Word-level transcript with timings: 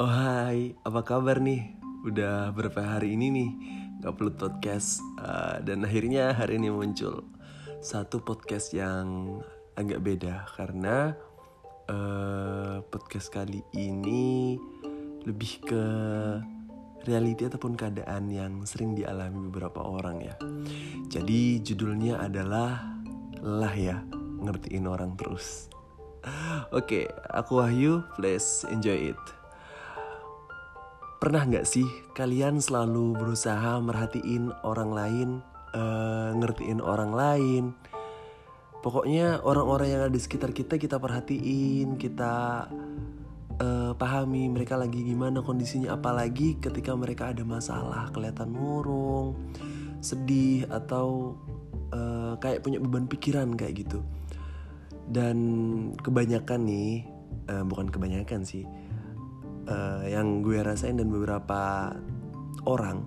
Oh 0.00 0.08
hai, 0.08 0.72
apa 0.80 1.04
kabar 1.04 1.44
nih? 1.44 1.76
Udah 2.08 2.56
berapa 2.56 2.96
hari 2.96 3.20
ini 3.20 3.28
nih 3.36 3.50
Gak 4.00 4.16
perlu 4.16 4.32
podcast 4.32 4.96
uh, 5.20 5.60
Dan 5.60 5.84
akhirnya 5.84 6.32
hari 6.32 6.56
ini 6.56 6.72
muncul 6.72 7.20
Satu 7.84 8.24
podcast 8.24 8.72
yang 8.72 9.36
agak 9.76 10.00
beda 10.00 10.48
Karena 10.56 11.12
uh, 11.92 12.80
podcast 12.88 13.28
kali 13.28 13.60
ini 13.76 14.56
Lebih 15.28 15.68
ke 15.68 15.84
reality 17.04 17.52
ataupun 17.52 17.76
keadaan 17.76 18.32
yang 18.32 18.64
sering 18.64 18.96
dialami 18.96 19.52
beberapa 19.52 19.84
orang 19.84 20.24
ya 20.24 20.40
Jadi 21.12 21.60
judulnya 21.60 22.24
adalah 22.24 22.88
Lah 23.44 23.76
ya, 23.76 24.00
ngertiin 24.16 24.88
orang 24.88 25.12
terus 25.20 25.68
Oke, 26.72 27.04
aku 27.28 27.60
Wahyu, 27.60 28.00
please 28.16 28.64
enjoy 28.72 29.12
it. 29.12 29.39
Pernah 31.20 31.44
nggak 31.44 31.68
sih 31.68 31.84
kalian 32.16 32.64
selalu 32.64 33.12
berusaha 33.12 33.76
merhatiin 33.84 34.56
orang 34.64 34.90
lain, 34.90 35.28
uh, 35.76 36.32
ngertiin 36.32 36.80
orang 36.80 37.12
lain? 37.12 37.64
Pokoknya 38.80 39.44
orang-orang 39.44 39.92
yang 39.92 40.00
ada 40.08 40.16
di 40.16 40.16
sekitar 40.16 40.56
kita 40.56 40.80
kita 40.80 40.96
perhatiin, 40.96 42.00
kita 42.00 42.64
uh, 43.60 43.92
pahami 44.00 44.48
mereka 44.48 44.80
lagi 44.80 45.04
gimana 45.04 45.44
kondisinya, 45.44 46.00
apalagi 46.00 46.56
ketika 46.56 46.96
mereka 46.96 47.36
ada 47.36 47.44
masalah, 47.44 48.08
kelihatan 48.16 48.48
murung, 48.56 49.36
sedih 50.00 50.64
atau 50.72 51.36
uh, 51.92 52.40
kayak 52.40 52.64
punya 52.64 52.80
beban 52.80 53.04
pikiran 53.04 53.60
kayak 53.60 53.84
gitu 53.84 54.00
dan 55.10 55.36
kebanyakan 56.00 56.64
nih 56.64 57.04
uh, 57.50 57.66
bukan 57.66 57.92
kebanyakan 57.92 58.46
sih 58.46 58.64
uh, 59.68 60.04
yang 60.06 60.40
gue 60.40 60.60
rasain 60.62 60.96
dan 60.96 61.10
beberapa 61.10 61.92
orang 62.64 63.04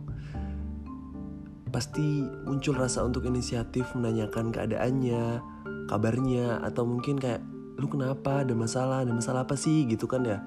pasti 1.74 2.22
muncul 2.46 2.78
rasa 2.78 3.02
untuk 3.02 3.26
inisiatif 3.26 3.98
menanyakan 3.98 4.54
keadaannya 4.54 5.42
kabarnya 5.90 6.62
atau 6.62 6.86
mungkin 6.86 7.18
kayak 7.18 7.42
lu 7.82 7.90
kenapa? 7.90 8.46
Ada 8.46 8.54
masalah? 8.54 9.02
Ada 9.02 9.14
masalah 9.14 9.50
apa 9.50 9.58
sih? 9.58 9.90
Gitu 9.90 10.06
kan 10.06 10.22
ya. 10.22 10.40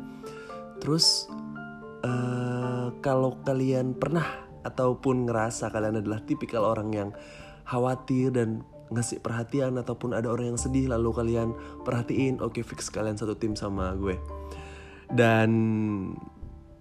Terus 0.79 1.27
uh, 2.07 2.95
kalau 3.03 3.43
kalian 3.43 3.98
pernah 3.98 4.47
ataupun 4.63 5.31
ngerasa 5.31 5.70
kalian 5.70 6.03
adalah 6.03 6.23
tipikal 6.23 6.67
orang 6.67 6.91
yang 6.95 7.11
khawatir 7.67 8.35
dan 8.35 8.63
ngasih 8.91 9.19
perhatian 9.19 9.79
ataupun 9.83 10.15
ada 10.15 10.31
orang 10.31 10.55
yang 10.55 10.61
sedih 10.61 10.87
lalu 10.87 11.11
kalian 11.11 11.51
perhatiin 11.83 12.39
oke 12.39 12.55
okay, 12.55 12.63
fix 12.63 12.87
kalian 12.87 13.19
satu 13.19 13.35
tim 13.35 13.59
sama 13.59 13.91
gue 13.98 14.15
dan 15.11 15.51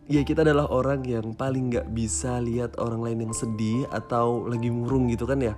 ya 0.05 0.21
kita 0.21 0.45
adalah 0.45 0.69
orang 0.69 1.01
yang 1.05 1.33
paling 1.33 1.73
nggak 1.73 1.89
bisa 1.93 2.37
lihat 2.41 2.77
orang 2.77 3.01
lain 3.01 3.29
yang 3.29 3.33
sedih 3.33 3.89
atau 3.89 4.45
lagi 4.45 4.69
murung 4.69 5.09
gitu 5.09 5.25
kan 5.25 5.41
ya. 5.41 5.57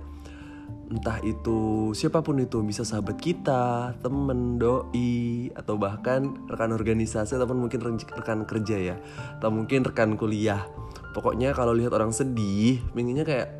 Entah 0.88 1.20
itu 1.20 1.92
siapa 1.92 2.24
pun 2.24 2.40
itu 2.40 2.64
bisa 2.64 2.80
sahabat 2.80 3.20
kita 3.20 3.92
temen 4.00 4.56
doi 4.56 5.52
atau 5.52 5.76
bahkan 5.76 6.48
rekan 6.48 6.72
organisasi 6.72 7.36
ataupun 7.36 7.68
mungkin 7.68 8.00
rekan 8.08 8.48
kerja 8.48 8.76
ya 8.76 8.96
atau 9.36 9.52
mungkin 9.52 9.84
rekan 9.84 10.16
kuliah. 10.16 10.64
Pokoknya 11.12 11.52
kalau 11.52 11.76
lihat 11.76 11.92
orang 11.92 12.12
sedih 12.12 12.80
pinginnya 12.96 13.28
kayak 13.28 13.52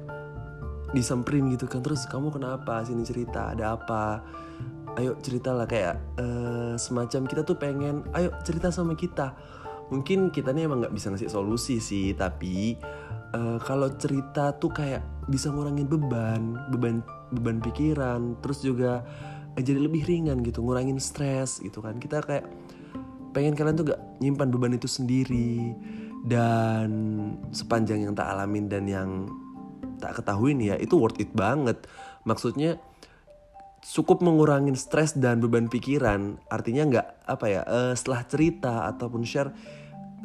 disamperin 0.97 1.53
gitu 1.53 1.69
kan 1.69 1.85
terus 1.85 2.09
kamu 2.09 2.33
kenapa? 2.33 2.81
Sini 2.81 3.05
cerita 3.05 3.53
ada 3.53 3.77
apa 3.77 4.25
ayo 4.99 5.15
ceritalah 5.23 5.65
kayak 5.71 5.97
uh, 6.19 6.75
semacam 6.75 7.25
kita 7.31 7.47
tuh 7.47 7.55
pengen 7.55 8.03
ayo 8.19 8.35
cerita 8.43 8.75
sama 8.75 8.99
kita. 8.99 9.33
Mungkin 9.89 10.35
kita 10.35 10.53
nih 10.53 10.69
emang 10.69 10.85
nggak 10.85 10.93
bisa 10.93 11.09
ngasih 11.09 11.33
solusi 11.33 11.81
sih 11.81 12.13
tapi 12.13 12.77
uh, 13.33 13.57
kalau 13.63 13.89
cerita 13.97 14.53
tuh 14.59 14.75
kayak 14.75 15.01
bisa 15.31 15.49
ngurangin 15.49 15.89
beban 15.89 16.61
beban 16.75 17.01
beban 17.33 17.63
pikiran 17.63 18.37
terus 18.45 18.61
juga 18.61 19.01
uh, 19.57 19.63
jadi 19.63 19.81
lebih 19.81 20.05
ringan 20.05 20.45
gitu 20.45 20.61
ngurangin 20.61 21.01
stres 21.01 21.63
gitu 21.63 21.81
kan. 21.81 21.97
Kita 21.97 22.21
kayak 22.21 22.45
pengen 23.33 23.55
kalian 23.55 23.79
tuh 23.79 23.95
gak 23.95 24.01
nyimpan 24.19 24.49
beban 24.51 24.75
itu 24.75 24.91
sendiri 24.91 25.73
dan 26.27 26.91
sepanjang 27.55 28.03
yang 28.03 28.13
tak 28.19 28.29
alamin 28.35 28.67
dan 28.67 28.85
yang 28.91 29.31
tak 30.03 30.19
ketahuin 30.19 30.59
ya 30.59 30.75
itu 30.77 30.99
worth 30.99 31.23
it 31.23 31.31
banget. 31.33 31.87
Maksudnya 32.27 32.83
cukup 33.89 34.21
mengurangi 34.21 34.77
stres 34.77 35.17
dan 35.17 35.41
beban 35.41 35.73
pikiran 35.73 36.37
artinya 36.53 36.83
nggak 36.85 37.07
apa 37.25 37.47
ya 37.49 37.63
uh, 37.65 37.93
setelah 37.97 38.21
cerita 38.29 38.75
ataupun 38.85 39.25
share 39.25 39.53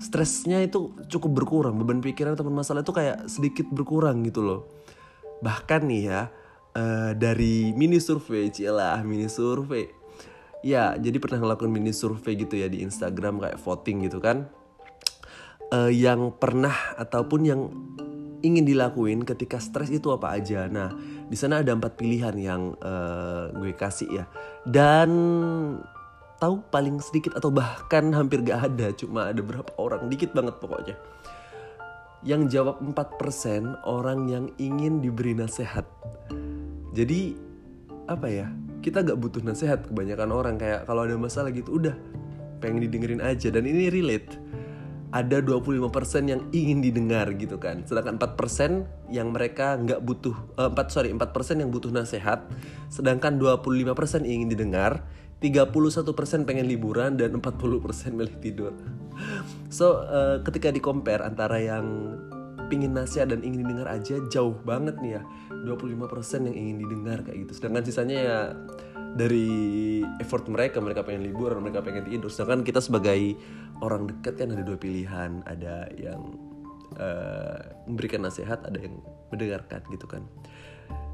stresnya 0.04 0.60
itu 0.60 0.92
cukup 1.08 1.44
berkurang 1.44 1.80
beban 1.80 2.04
pikiran 2.04 2.36
ataupun 2.36 2.52
masalah 2.52 2.84
itu 2.84 2.92
kayak 2.92 3.30
sedikit 3.32 3.68
berkurang 3.72 4.26
gitu 4.28 4.44
loh. 4.44 4.62
Bahkan 5.40 5.88
nih 5.88 6.02
ya 6.12 6.22
uh, 6.76 7.12
dari 7.16 7.72
mini 7.76 8.04
survei 8.04 8.50
cilah 8.50 9.00
mini 9.06 9.32
survei. 9.32 9.88
Ya 10.64 10.96
jadi 10.96 11.20
pernah 11.20 11.44
ngelakuin 11.44 11.72
mini 11.72 11.92
survei 11.92 12.40
gitu 12.40 12.56
ya 12.56 12.72
di 12.72 12.84
Instagram 12.84 13.40
kayak 13.44 13.60
voting 13.64 14.08
gitu 14.08 14.20
kan. 14.20 14.52
Uh, 15.74 15.90
yang 15.90 16.36
pernah 16.38 16.74
ataupun 17.00 17.42
yang 17.48 17.62
ingin 18.44 18.68
dilakuin 18.68 19.24
ketika 19.24 19.58
stres 19.58 19.90
itu 19.90 20.12
apa 20.12 20.36
aja. 20.36 20.68
Nah, 20.68 20.94
di 21.34 21.38
sana 21.42 21.66
ada 21.66 21.74
empat 21.74 21.98
pilihan 21.98 22.38
yang 22.38 22.78
uh, 22.78 23.50
gue 23.58 23.74
kasih 23.74 24.22
ya. 24.22 24.26
Dan 24.62 25.10
tahu 26.38 26.62
paling 26.70 27.02
sedikit 27.02 27.34
atau 27.34 27.50
bahkan 27.50 28.14
hampir 28.14 28.46
gak 28.46 28.70
ada, 28.70 28.94
cuma 28.94 29.34
ada 29.34 29.42
berapa 29.42 29.74
orang, 29.82 30.14
dikit 30.14 30.38
banget 30.38 30.62
pokoknya. 30.62 30.94
Yang 32.22 32.54
jawab 32.54 32.86
4% 32.86 33.82
orang 33.90 34.30
yang 34.30 34.46
ingin 34.62 35.02
diberi 35.02 35.34
nasihat. 35.34 35.90
Jadi 36.94 37.34
apa 38.06 38.30
ya? 38.30 38.54
Kita 38.86 39.02
gak 39.02 39.18
butuh 39.18 39.42
nasihat 39.42 39.90
kebanyakan 39.90 40.30
orang 40.30 40.56
kayak 40.62 40.86
kalau 40.86 41.10
ada 41.10 41.18
masalah 41.18 41.50
gitu 41.50 41.82
udah 41.82 41.98
pengen 42.62 42.86
didengerin 42.86 43.26
aja 43.26 43.50
dan 43.50 43.66
ini 43.66 43.90
relate 43.90 44.38
ada 45.14 45.38
25% 45.46 45.94
yang 46.26 46.42
ingin 46.50 46.82
didengar 46.82 47.30
gitu 47.38 47.62
kan. 47.62 47.86
Sedangkan 47.86 48.18
4% 48.18 49.14
yang 49.14 49.30
mereka 49.30 49.78
nggak 49.78 50.02
butuh 50.02 50.34
uh, 50.58 50.74
4 50.74 50.90
sorry 50.90 51.14
4% 51.14 51.62
yang 51.62 51.70
butuh 51.70 51.94
nasihat, 51.94 52.42
sedangkan 52.90 53.38
25% 53.38 54.26
ingin 54.26 54.50
didengar, 54.50 55.06
31% 55.38 56.50
pengen 56.50 56.66
liburan 56.66 57.14
dan 57.14 57.38
40% 57.38 58.18
milih 58.18 58.36
tidur. 58.42 58.74
So, 59.70 60.02
uh, 60.02 60.42
ketika 60.42 60.74
di 60.74 60.82
compare 60.82 61.22
antara 61.22 61.62
yang 61.62 62.18
pingin 62.74 62.98
nasihat 62.98 63.30
dan 63.30 63.46
ingin 63.46 63.70
didengar 63.70 63.94
aja 63.94 64.18
jauh 64.34 64.58
banget 64.66 64.98
nih 64.98 65.22
ya. 65.22 65.24
25% 65.64 66.50
yang 66.50 66.58
ingin 66.58 66.78
didengar 66.90 67.22
kayak 67.22 67.48
gitu. 67.48 67.62
Sedangkan 67.62 67.86
sisanya 67.86 68.18
ya 68.18 68.40
dari 69.14 70.02
effort 70.18 70.50
mereka 70.50 70.82
mereka 70.82 71.06
pengen 71.06 71.30
libur 71.30 71.54
mereka 71.62 71.86
pengen 71.86 72.10
tidur. 72.10 72.34
Sedangkan 72.34 72.66
kita 72.66 72.82
sebagai 72.82 73.38
orang 73.82 74.10
dekat 74.10 74.42
kan 74.42 74.50
ada 74.54 74.66
dua 74.66 74.78
pilihan. 74.78 75.46
Ada 75.46 75.94
yang 75.98 76.22
uh, 76.98 77.60
memberikan 77.86 78.26
nasihat 78.26 78.66
ada 78.66 78.78
yang 78.78 78.98
mendengarkan 79.30 79.82
gitu 79.94 80.06
kan. 80.10 80.26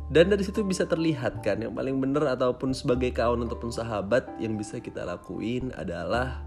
Dan 0.09 0.33
dari 0.33 0.41
situ 0.41 0.65
bisa 0.65 0.89
terlihat 0.89 1.45
kan 1.45 1.61
yang 1.61 1.77
paling 1.77 2.01
benar 2.01 2.33
ataupun 2.33 2.73
sebagai 2.73 3.13
kawan 3.13 3.45
ataupun 3.45 3.69
sahabat 3.69 4.25
yang 4.41 4.57
bisa 4.57 4.81
kita 4.81 5.05
lakuin 5.05 5.69
adalah 5.77 6.41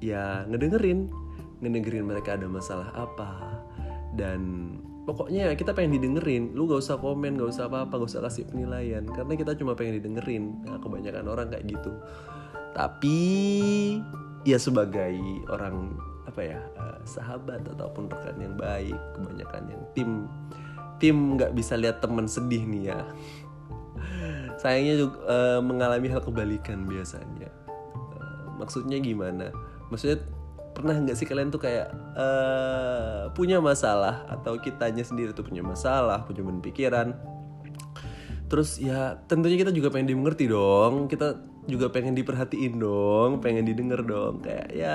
ya 0.00 0.48
ngedengerin. 0.48 1.12
Ngedengerin 1.60 2.04
mereka 2.08 2.40
ada 2.40 2.48
masalah 2.48 2.88
apa. 2.96 3.60
Dan 4.16 4.72
pokoknya 5.06 5.54
kita 5.54 5.72
pengen 5.72 6.02
didengerin. 6.02 6.52
Lu 6.52 6.66
gak 6.66 6.82
usah 6.82 6.98
komen 6.98 7.38
gak 7.38 7.54
usah 7.54 7.70
apa-apa 7.70 8.02
gak 8.02 8.10
usah 8.10 8.22
kasih 8.26 8.44
penilaian. 8.50 9.06
Karena 9.06 9.32
kita 9.38 9.54
cuma 9.54 9.78
pengen 9.78 10.02
didengerin. 10.02 10.66
Nah, 10.66 10.82
kebanyakan 10.82 11.24
orang 11.30 11.48
kayak 11.54 11.64
gitu. 11.70 11.94
Tapi 12.74 13.18
ya 14.42 14.58
sebagai 14.58 15.16
orang 15.48 15.96
apa 16.26 16.42
ya 16.42 16.60
uh, 16.76 16.98
sahabat 17.06 17.62
ataupun 17.64 18.10
rekan 18.10 18.36
yang 18.42 18.54
baik 18.58 18.98
kebanyakan 19.14 19.62
yang 19.70 19.82
tim 19.94 20.10
tim 20.98 21.38
nggak 21.38 21.54
bisa 21.54 21.78
lihat 21.78 22.02
teman 22.02 22.26
sedih 22.26 22.66
nih 22.66 22.92
ya. 22.92 23.00
Sayangnya 24.60 25.06
juga 25.06 25.16
uh, 25.24 25.60
mengalami 25.62 26.10
hal 26.10 26.20
kebalikan 26.20 26.84
biasanya. 26.84 27.48
Uh, 28.18 28.58
maksudnya 28.58 28.98
gimana? 29.00 29.54
Maksudnya 29.88 30.20
pernah 30.76 30.92
nggak 31.00 31.16
sih 31.16 31.24
kalian 31.24 31.48
tuh 31.48 31.64
kayak 31.64 31.88
uh, 32.12 33.32
punya 33.32 33.56
masalah 33.64 34.28
atau 34.28 34.60
kitanya 34.60 35.00
sendiri 35.00 35.32
tuh 35.32 35.48
punya 35.48 35.64
masalah 35.64 36.28
punya 36.28 36.44
beban 36.44 36.60
pikiran? 36.60 37.16
Terus 38.52 38.76
ya 38.76 39.16
tentunya 39.24 39.56
kita 39.56 39.72
juga 39.72 39.88
pengen 39.88 40.12
dimengerti 40.12 40.46
dong. 40.52 41.08
Kita 41.08 41.40
juga 41.66 41.88
pengen 41.90 42.14
diperhatiin 42.14 42.76
dong 42.76 43.40
pengen 43.40 43.64
didengar 43.64 44.04
dong. 44.04 44.44
Kayak 44.44 44.68
ya 44.76 44.94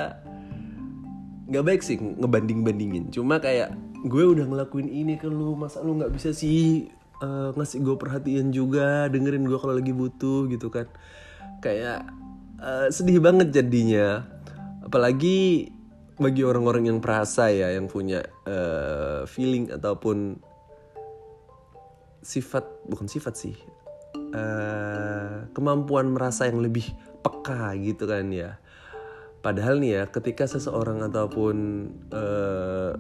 nggak 1.52 1.66
baik 1.68 1.82
sih 1.84 2.00
ngebanding 2.00 2.64
bandingin 2.64 3.12
cuma 3.12 3.36
kayak 3.44 3.76
gue 4.08 4.24
udah 4.24 4.48
ngelakuin 4.48 4.88
ini 4.88 5.20
ke 5.20 5.28
lu 5.28 5.52
masa 5.60 5.84
lu 5.84 6.00
nggak 6.00 6.16
bisa 6.16 6.32
sih 6.32 6.88
uh, 7.20 7.52
ngasih 7.54 7.84
gue 7.84 7.96
perhatian 8.00 8.56
juga 8.56 9.12
dengerin 9.12 9.44
gue 9.44 9.60
kalau 9.60 9.76
lagi 9.76 9.92
butuh 9.92 10.48
gitu 10.48 10.72
kan. 10.72 10.88
Kayak 11.62 12.10
uh, 12.58 12.90
sedih 12.90 13.22
banget 13.22 13.54
jadinya 13.54 14.26
apalagi 14.82 15.70
bagi 16.22 16.46
orang-orang 16.46 16.90
yang 16.92 17.00
perasa 17.02 17.50
ya 17.50 17.74
yang 17.74 17.90
punya 17.90 18.22
uh, 18.46 19.26
feeling 19.26 19.74
ataupun 19.74 20.38
sifat 22.22 22.86
bukan 22.86 23.10
sifat 23.10 23.34
sih 23.34 23.58
uh, 24.36 25.50
kemampuan 25.52 26.12
merasa 26.14 26.48
yang 26.48 26.62
lebih 26.64 26.86
peka 27.22 27.76
gitu 27.78 28.10
kan 28.10 28.32
ya. 28.32 28.58
Padahal 29.42 29.82
nih 29.82 29.92
ya 29.98 30.04
ketika 30.06 30.46
seseorang 30.46 31.02
ataupun 31.02 31.56
uh, 32.14 32.94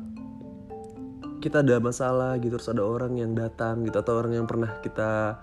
kita 1.42 1.66
ada 1.66 1.78
masalah 1.82 2.38
gitu 2.38 2.58
terus 2.58 2.70
ada 2.70 2.86
orang 2.86 3.18
yang 3.18 3.34
datang 3.34 3.86
gitu 3.86 3.98
atau 3.98 4.22
orang 4.22 4.42
yang 4.42 4.48
pernah 4.50 4.70
kita 4.82 5.42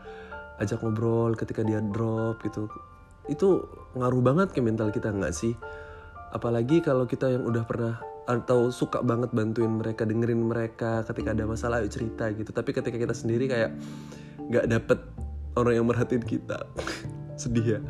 ajak 0.58 0.78
ngobrol 0.82 1.34
ketika 1.34 1.62
dia 1.62 1.82
drop 1.82 2.38
gitu 2.42 2.70
itu 3.26 3.62
ngaruh 3.98 4.22
banget 4.22 4.54
ke 4.54 4.62
mental 4.62 4.94
kita 4.94 5.10
nggak 5.10 5.34
sih 5.34 5.58
apalagi 6.34 6.84
kalau 6.84 7.08
kita 7.08 7.30
yang 7.32 7.44
udah 7.48 7.64
pernah 7.64 7.96
atau 8.28 8.68
suka 8.68 9.00
banget 9.00 9.32
bantuin 9.32 9.80
mereka 9.80 10.04
dengerin 10.04 10.44
mereka 10.44 11.00
ketika 11.08 11.32
ada 11.32 11.48
masalah 11.48 11.80
ayo 11.80 11.88
cerita 11.88 12.28
gitu. 12.36 12.52
Tapi 12.52 12.70
ketika 12.76 12.96
kita 13.00 13.14
sendiri 13.16 13.48
kayak 13.48 13.72
nggak 14.52 14.66
dapet 14.68 14.98
orang 15.56 15.80
yang 15.80 15.86
merhatiin 15.88 16.24
kita. 16.24 16.68
Sedih 17.40 17.78
ya. 17.78 17.80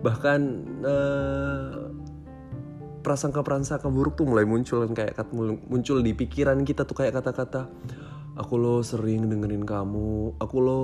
Bahkan 0.00 0.40
uh, 0.82 1.92
prasangka-prasangka 3.02 3.90
buruk 3.90 4.16
tuh 4.16 4.24
mulai 4.24 4.46
muncul 4.46 4.86
kan 4.86 4.94
kayak 4.94 5.18
muncul 5.68 6.00
di 6.00 6.14
pikiran 6.14 6.62
kita 6.62 6.86
tuh 6.86 7.02
kayak 7.02 7.18
kata-kata 7.18 7.66
aku 8.38 8.54
lo 8.56 8.80
sering 8.80 9.28
dengerin 9.28 9.66
kamu 9.66 10.38
aku 10.38 10.56
lo 10.62 10.80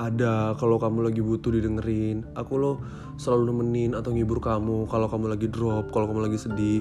ada 0.00 0.56
kalau 0.56 0.80
kamu 0.80 1.12
lagi 1.12 1.20
butuh 1.20 1.52
didengerin 1.52 2.24
aku 2.32 2.56
lo 2.56 2.72
selalu 3.20 3.52
nemenin 3.52 3.92
atau 3.92 4.16
ngibur 4.16 4.40
kamu 4.40 4.88
kalau 4.88 5.04
kamu 5.12 5.36
lagi 5.36 5.46
drop 5.52 5.92
kalau 5.92 6.08
kamu 6.08 6.24
lagi 6.24 6.38
sedih. 6.40 6.80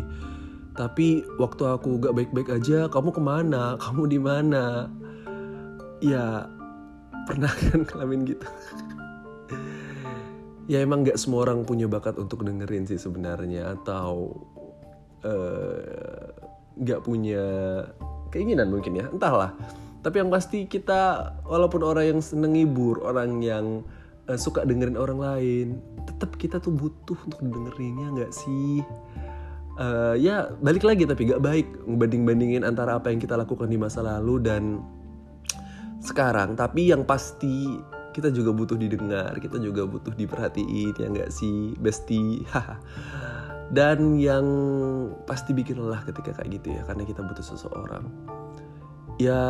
Tapi 0.80 1.28
waktu 1.36 1.68
aku 1.68 2.00
gak 2.00 2.16
baik-baik 2.16 2.48
aja 2.56 2.88
kamu 2.88 3.12
ke 3.12 3.20
mana? 3.20 3.76
Kamu 3.84 4.08
di 4.08 4.16
mana? 4.16 4.88
Ya 6.00 6.48
pernah 7.28 7.52
kan 7.52 7.84
kelamin 7.84 8.24
gitu? 8.24 8.48
Ya 10.70 10.86
emang 10.86 11.02
gak 11.02 11.18
semua 11.18 11.50
orang 11.50 11.66
punya 11.66 11.90
bakat 11.90 12.22
untuk 12.22 12.46
dengerin 12.46 12.86
sih 12.86 13.02
sebenarnya 13.02 13.74
atau 13.74 14.38
uh, 15.26 17.02
punya 17.02 17.42
keinginan 18.30 18.70
mungkin 18.70 19.02
ya 19.02 19.10
entahlah 19.10 19.58
tapi 20.00 20.24
yang 20.24 20.32
pasti 20.32 20.64
kita 20.66 21.36
walaupun 21.44 21.84
orang 21.84 22.16
yang 22.16 22.22
seneng 22.24 22.56
ngibur 22.56 23.04
orang 23.04 23.44
yang 23.44 23.84
uh, 24.32 24.40
suka 24.40 24.64
dengerin 24.64 24.96
orang 24.96 25.20
lain 25.20 25.68
tetap 26.08 26.40
kita 26.40 26.64
tuh 26.64 26.72
butuh 26.72 27.20
untuk 27.28 27.40
dengerinnya 27.44 28.08
nggak 28.16 28.32
sih? 28.32 28.84
Uh, 29.80 30.12
ya 30.20 30.52
balik 30.60 30.84
lagi 30.84 31.08
tapi 31.08 31.24
gak 31.24 31.40
baik 31.40 31.68
ngebanding 31.88 32.28
bandingin 32.28 32.64
antara 32.68 33.00
apa 33.00 33.16
yang 33.16 33.20
kita 33.24 33.40
lakukan 33.40 33.72
di 33.72 33.80
masa 33.80 34.04
lalu 34.04 34.40
dan 34.44 34.84
sekarang. 36.04 36.56
Tapi 36.60 36.92
yang 36.92 37.08
pasti 37.08 37.80
kita 38.12 38.34
juga 38.34 38.52
butuh 38.52 38.76
didengar 38.76 39.32
kita 39.40 39.62
juga 39.62 39.86
butuh 39.86 40.12
diperhatiin 40.12 40.92
ya 40.98 41.08
nggak 41.08 41.32
sih 41.32 41.78
bestie 41.80 42.44
dan 43.78 44.18
yang 44.18 44.46
pasti 45.30 45.54
bikin 45.54 45.78
lelah 45.78 46.02
ketika 46.04 46.34
kayak 46.36 46.60
gitu 46.60 46.74
ya 46.74 46.82
karena 46.90 47.06
kita 47.06 47.22
butuh 47.22 47.46
seseorang 47.46 48.10
ya 49.20 49.42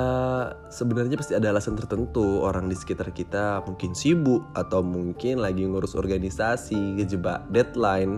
sebenarnya 0.73 1.15
pasti 1.15 1.37
ada 1.37 1.53
alasan 1.53 1.77
tertentu. 1.77 2.41
Orang 2.41 2.67
di 2.67 2.75
sekitar 2.75 3.13
kita 3.13 3.61
mungkin 3.63 3.93
sibuk 3.93 4.41
atau 4.57 4.81
mungkin 4.81 5.39
lagi 5.39 5.63
ngurus 5.63 5.93
organisasi 5.93 6.97
kejebak 6.99 7.45
deadline 7.53 8.17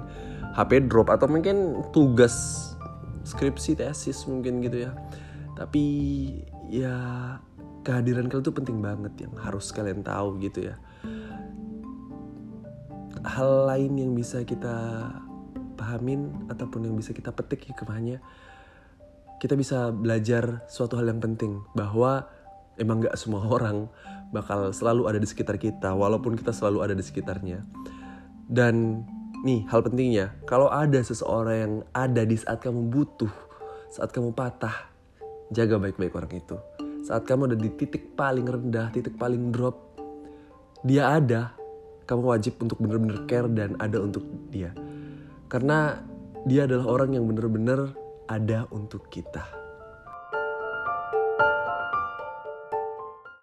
HP 0.56 0.88
drop 0.88 1.12
atau 1.12 1.28
mungkin 1.28 1.84
tugas 1.92 2.34
skripsi 3.28 3.78
tesis 3.78 4.24
mungkin 4.26 4.64
gitu 4.64 4.88
ya. 4.88 4.92
Tapi 5.60 5.84
ya 6.72 6.96
kehadiran 7.84 8.32
kalian 8.32 8.48
tuh 8.48 8.56
penting 8.56 8.80
banget 8.80 9.28
yang 9.28 9.36
harus 9.36 9.70
kalian 9.76 10.02
tahu 10.02 10.40
gitu 10.40 10.72
ya. 10.72 10.80
Hal 13.22 13.70
lain 13.70 14.02
yang 14.02 14.12
bisa 14.18 14.42
kita 14.42 15.06
pahamin 15.78 16.50
ataupun 16.50 16.90
yang 16.90 16.96
bisa 16.98 17.14
kita 17.14 17.30
petik 17.30 17.70
hikmahnya 17.70 18.24
kita 19.42 19.58
bisa 19.58 19.90
belajar 19.90 20.62
suatu 20.70 21.02
hal 21.02 21.10
yang 21.10 21.18
penting 21.18 21.66
bahwa 21.74 22.30
emang 22.78 23.02
gak 23.02 23.18
semua 23.18 23.42
orang 23.58 23.90
bakal 24.30 24.70
selalu 24.70 25.10
ada 25.10 25.18
di 25.18 25.26
sekitar 25.26 25.58
kita 25.58 25.98
walaupun 25.98 26.38
kita 26.38 26.54
selalu 26.54 26.86
ada 26.86 26.94
di 26.94 27.02
sekitarnya. 27.02 27.66
Dan 28.46 29.02
nih 29.42 29.66
hal 29.74 29.82
pentingnya 29.82 30.38
kalau 30.46 30.70
ada 30.70 31.02
seseorang 31.02 31.58
yang 31.58 31.74
ada 31.98 32.22
di 32.22 32.38
saat 32.38 32.62
kamu 32.62 32.94
butuh 32.94 33.34
saat 33.90 34.14
kamu 34.14 34.32
patah 34.38 34.88
jaga 35.50 35.82
baik-baik 35.82 36.14
orang 36.14 36.38
itu. 36.38 36.56
Saat 37.02 37.26
kamu 37.26 37.52
ada 37.52 37.58
di 37.58 37.74
titik 37.74 38.14
paling 38.14 38.46
rendah 38.46 38.94
titik 38.94 39.18
paling 39.18 39.50
drop 39.50 39.98
dia 40.86 41.18
ada 41.18 41.58
kamu 42.06 42.30
wajib 42.30 42.62
untuk 42.62 42.78
bener-bener 42.78 43.26
care 43.26 43.50
dan 43.50 43.74
ada 43.82 43.98
untuk 43.98 44.22
dia. 44.54 44.70
Karena 45.50 45.98
dia 46.46 46.70
adalah 46.70 46.88
orang 46.88 47.18
yang 47.18 47.26
benar-benar 47.26 48.01
ada 48.32 48.64
untuk 48.72 49.12
kita. 49.12 49.61